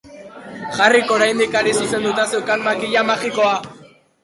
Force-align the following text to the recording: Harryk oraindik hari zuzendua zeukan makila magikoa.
Harryk 0.85 1.13
oraindik 1.17 1.59
hari 1.61 1.75
zuzendua 1.83 2.25
zeukan 2.33 2.67
makila 2.71 3.07
magikoa. 3.13 3.55